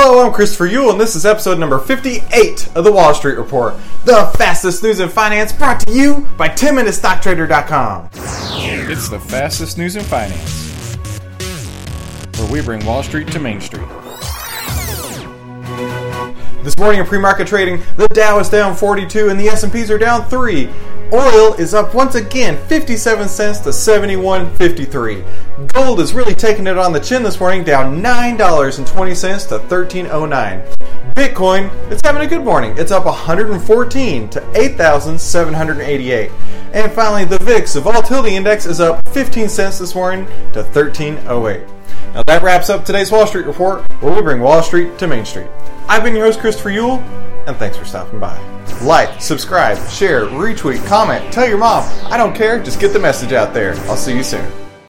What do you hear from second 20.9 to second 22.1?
Oil is up